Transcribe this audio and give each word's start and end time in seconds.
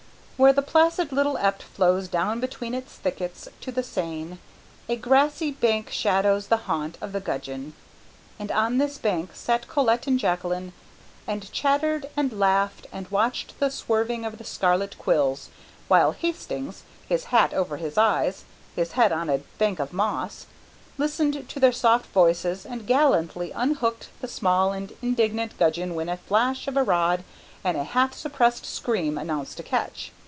Where 0.41 0.51
the 0.53 0.63
placid 0.63 1.11
little 1.11 1.37
Ept 1.37 1.61
flows 1.61 2.07
down 2.07 2.39
between 2.39 2.73
its 2.73 2.93
thickets 2.95 3.47
to 3.59 3.71
the 3.71 3.83
Seine, 3.83 4.39
a 4.89 4.95
grassy 4.95 5.51
bank 5.51 5.91
shadows 5.91 6.47
the 6.47 6.57
haunt 6.65 6.97
of 6.99 7.11
the 7.11 7.19
gudgeon, 7.19 7.73
and 8.39 8.51
on 8.51 8.79
this 8.79 8.97
bank 8.97 9.35
sat 9.35 9.67
Colette 9.67 10.07
and 10.07 10.17
Jacqueline 10.19 10.73
and 11.27 11.51
chattered 11.51 12.09
and 12.17 12.39
laughed 12.39 12.87
and 12.91 13.07
watched 13.09 13.59
the 13.59 13.69
swerving 13.69 14.25
of 14.25 14.39
the 14.39 14.43
scarlet 14.43 14.97
quills, 14.97 15.49
while 15.87 16.11
Hastings, 16.13 16.81
his 17.07 17.25
hat 17.25 17.53
over 17.53 17.77
his 17.77 17.95
eyes, 17.95 18.43
his 18.75 18.93
head 18.93 19.11
on 19.11 19.29
a 19.29 19.43
bank 19.59 19.77
of 19.77 19.93
moss, 19.93 20.47
listened 20.97 21.47
to 21.49 21.59
their 21.59 21.71
soft 21.71 22.07
voices 22.07 22.65
and 22.65 22.87
gallantly 22.87 23.51
unhooked 23.51 24.09
the 24.21 24.27
small 24.27 24.71
and 24.71 24.93
indignant 25.03 25.55
gudgeon 25.59 25.93
when 25.93 26.09
a 26.09 26.17
flash 26.17 26.67
of 26.67 26.75
a 26.77 26.83
rod 26.83 27.23
and 27.63 27.77
a 27.77 27.83
half 27.83 28.15
suppressed 28.15 28.65
scream 28.65 29.19
announced 29.19 29.59
a 29.59 29.63
catch. 29.63 30.11